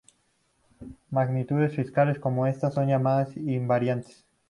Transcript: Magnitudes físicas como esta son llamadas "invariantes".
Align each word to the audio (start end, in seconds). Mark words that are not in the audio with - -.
Magnitudes 1.11 1.75
físicas 1.75 2.17
como 2.17 2.47
esta 2.47 2.71
son 2.71 2.87
llamadas 2.87 3.37
"invariantes". 3.37 4.25